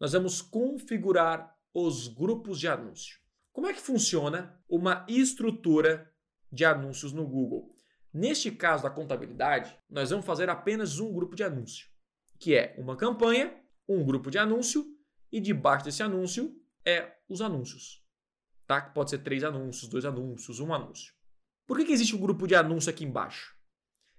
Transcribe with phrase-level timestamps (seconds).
[0.00, 3.18] nós vamos configurar os grupos de anúncio.
[3.52, 6.12] Como é que funciona uma estrutura
[6.50, 7.76] de anúncios no Google?
[8.12, 11.88] Neste caso da contabilidade, nós vamos fazer apenas um grupo de anúncio,
[12.38, 13.54] que é uma campanha,
[13.88, 14.86] um grupo de anúncio
[15.30, 16.54] e debaixo desse anúncio
[16.84, 18.04] é os anúncios.
[18.66, 18.80] Tá?
[18.80, 21.12] Que pode ser três anúncios, dois anúncios, um anúncio.
[21.66, 23.54] Por que, que existe um grupo de anúncio aqui embaixo?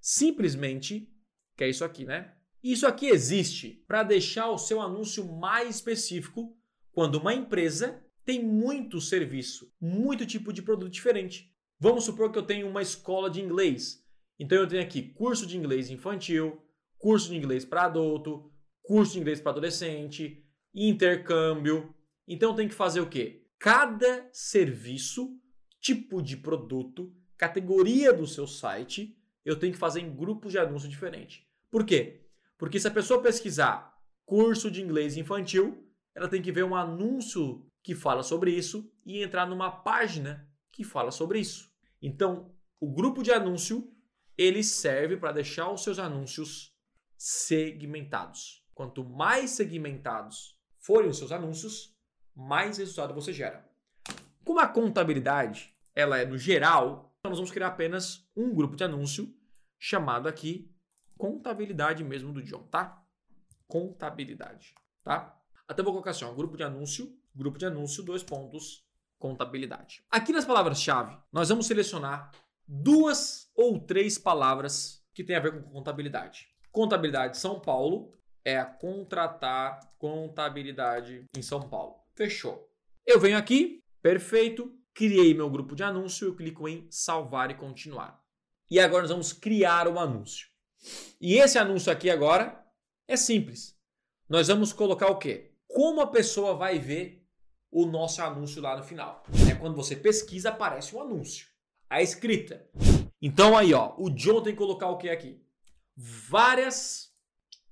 [0.00, 1.12] Simplesmente,
[1.56, 2.35] que é isso aqui, né?
[2.62, 6.56] Isso aqui existe para deixar o seu anúncio mais específico
[6.92, 11.54] quando uma empresa tem muito serviço, muito tipo de produto diferente.
[11.78, 14.02] Vamos supor que eu tenho uma escola de inglês.
[14.38, 16.60] Então eu tenho aqui curso de inglês infantil,
[16.98, 18.50] curso de inglês para adulto,
[18.82, 21.94] curso de inglês para adolescente, intercâmbio.
[22.26, 23.46] Então tem que fazer o quê?
[23.58, 25.38] Cada serviço,
[25.80, 30.88] tipo de produto, categoria do seu site, eu tenho que fazer em grupos de anúncio
[30.88, 31.46] diferente.
[31.70, 32.25] Por quê?
[32.58, 37.66] Porque se a pessoa pesquisar curso de inglês infantil, ela tem que ver um anúncio
[37.82, 41.70] que fala sobre isso e entrar numa página que fala sobre isso.
[42.02, 43.92] Então, o grupo de anúncio
[44.36, 46.74] ele serve para deixar os seus anúncios
[47.16, 48.64] segmentados.
[48.74, 51.96] Quanto mais segmentados forem os seus anúncios,
[52.34, 53.66] mais resultado você gera.
[54.44, 59.34] Como a contabilidade ela é no geral, nós vamos criar apenas um grupo de anúncio
[59.78, 60.70] chamado aqui
[61.16, 63.02] contabilidade mesmo do John, tá?
[63.66, 65.38] Contabilidade, tá?
[65.68, 68.86] Até vou colocar assim, ó, grupo de anúncio, grupo de anúncio, dois pontos,
[69.18, 70.04] contabilidade.
[70.10, 72.30] Aqui nas palavras-chave, nós vamos selecionar
[72.66, 76.46] duas ou três palavras que tem a ver com contabilidade.
[76.70, 78.12] Contabilidade São Paulo
[78.44, 81.96] é contratar contabilidade em São Paulo.
[82.14, 82.70] Fechou.
[83.04, 88.20] Eu venho aqui, perfeito, criei meu grupo de anúncio, eu clico em salvar e continuar.
[88.70, 90.48] E agora nós vamos criar o anúncio.
[91.20, 92.64] E esse anúncio aqui agora
[93.08, 93.76] é simples.
[94.28, 95.52] Nós vamos colocar o quê?
[95.68, 97.26] Como a pessoa vai ver
[97.70, 99.22] o nosso anúncio lá no final?
[99.50, 101.46] É quando você pesquisa, aparece um anúncio.
[101.88, 102.68] A escrita.
[103.20, 105.40] Então aí, ó, o John tem que colocar o que aqui?
[105.96, 107.12] Várias,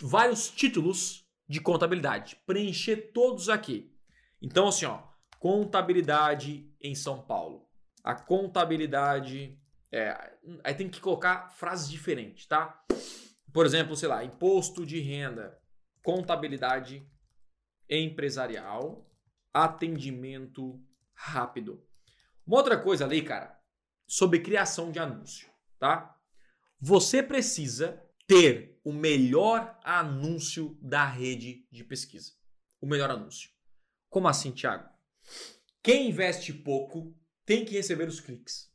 [0.00, 2.36] vários títulos de contabilidade.
[2.46, 3.94] Preencher todos aqui.
[4.40, 5.02] Então, assim, ó,
[5.38, 7.66] contabilidade em São Paulo.
[8.02, 9.58] A contabilidade
[9.92, 12.82] é, aí tem que colocar frases diferentes, tá?
[13.52, 15.58] Por exemplo, sei lá, imposto de renda,
[16.02, 17.06] contabilidade
[17.88, 19.06] empresarial,
[19.52, 20.82] atendimento
[21.14, 21.86] rápido.
[22.46, 23.60] Uma outra coisa ali, cara,
[24.06, 25.48] sobre criação de anúncio,
[25.78, 26.16] tá?
[26.80, 32.32] Você precisa ter o melhor anúncio da rede de pesquisa.
[32.80, 33.50] O melhor anúncio.
[34.08, 34.88] Como assim, Thiago?
[35.82, 37.14] Quem investe pouco
[37.44, 38.71] tem que receber os cliques.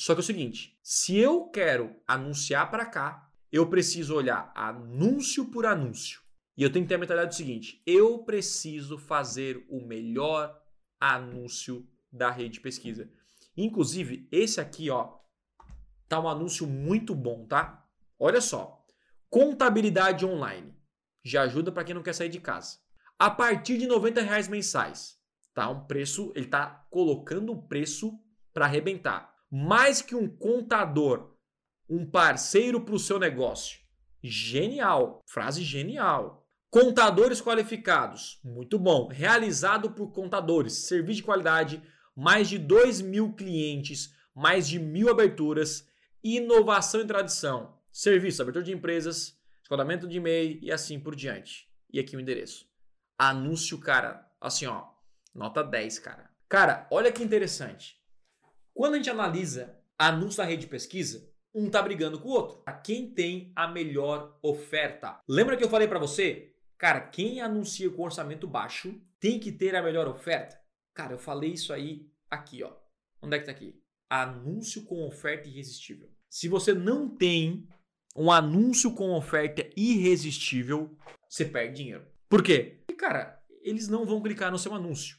[0.00, 5.50] Só que é o seguinte, se eu quero anunciar para cá, eu preciso olhar anúncio
[5.50, 6.22] por anúncio.
[6.56, 10.58] E eu tenho que ter a mentalidade do seguinte: eu preciso fazer o melhor
[10.98, 13.12] anúncio da rede de pesquisa.
[13.54, 15.18] Inclusive, esse aqui, ó,
[16.08, 17.86] tá um anúncio muito bom, tá?
[18.18, 18.82] Olha só.
[19.28, 20.74] Contabilidade online.
[21.22, 22.78] Já ajuda para quem não quer sair de casa.
[23.18, 25.20] A partir de 90 reais mensais.
[25.52, 28.18] Tá um preço, ele tá colocando um preço
[28.54, 31.34] para arrebentar mais que um contador,
[31.88, 33.80] um parceiro para o seu negócio.
[34.22, 36.46] Genial, frase genial.
[36.70, 39.08] Contadores qualificados, muito bom.
[39.08, 41.82] Realizado por contadores, serviço de qualidade,
[42.14, 45.88] mais de 2 mil clientes, mais de mil aberturas,
[46.22, 51.68] inovação e tradição, serviço, abertura de empresas, escolamento de e-mail e assim por diante.
[51.92, 52.68] E aqui o endereço.
[53.18, 54.84] Anúncio, cara, assim ó,
[55.34, 56.30] nota 10, cara.
[56.48, 57.99] Cara, olha que interessante.
[58.74, 62.62] Quando a gente analisa anúncios na rede de pesquisa, um tá brigando com o outro.
[62.64, 65.20] A quem tem a melhor oferta?
[65.28, 66.54] Lembra que eu falei para você?
[66.78, 70.58] Cara, quem anuncia com orçamento baixo tem que ter a melhor oferta.
[70.94, 72.74] Cara, eu falei isso aí aqui, ó.
[73.20, 73.78] Onde é que tá aqui?
[74.08, 76.10] Anúncio com oferta irresistível.
[76.28, 77.68] Se você não tem
[78.16, 80.96] um anúncio com oferta irresistível,
[81.28, 82.06] você perde dinheiro.
[82.28, 82.82] Por quê?
[82.86, 85.18] Porque, cara, eles não vão clicar no seu anúncio.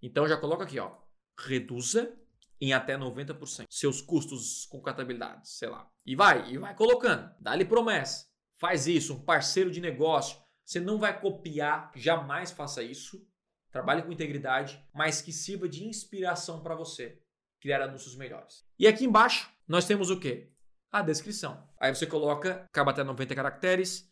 [0.00, 0.96] Então já coloca aqui, ó.
[1.38, 2.16] Reduza
[2.62, 3.66] em até 90%.
[3.68, 5.90] Seus custos com contabilidade, sei lá.
[6.06, 7.28] E vai, e vai colocando.
[7.40, 8.28] Dá-lhe promessa.
[8.54, 10.40] Faz isso, um parceiro de negócio.
[10.64, 13.26] Você não vai copiar, jamais faça isso.
[13.72, 17.20] Trabalhe com integridade, mas que sirva de inspiração para você
[17.60, 18.64] criar anúncios melhores.
[18.78, 20.52] E aqui embaixo nós temos o quê?
[20.92, 21.68] A descrição.
[21.80, 24.08] Aí você coloca, acaba até 90 caracteres,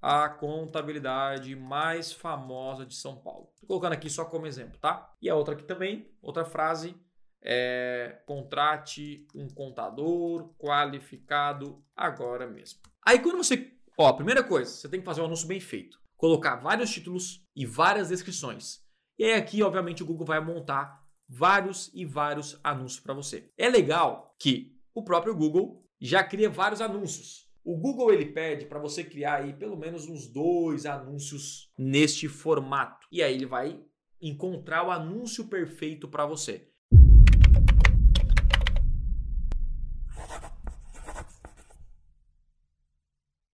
[0.00, 3.52] a contabilidade mais famosa de São Paulo.
[3.54, 5.14] Estou colocando aqui só como exemplo, tá?
[5.22, 6.96] E a outra aqui também, outra frase,
[7.42, 12.80] é, contrate um contador qualificado agora mesmo.
[13.04, 16.00] Aí quando você, ó, primeira coisa, você tem que fazer um anúncio bem feito.
[16.16, 18.80] colocar vários títulos e várias descrições.
[19.18, 23.50] E aí aqui, obviamente, o Google vai montar vários e vários anúncios para você.
[23.58, 27.50] É legal que o próprio Google já cria vários anúncios.
[27.64, 33.06] O Google ele pede para você criar aí pelo menos uns dois anúncios neste formato.
[33.10, 33.80] E aí ele vai
[34.20, 36.71] encontrar o anúncio perfeito para você.